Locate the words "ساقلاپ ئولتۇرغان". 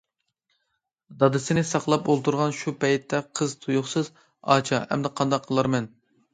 1.73-2.57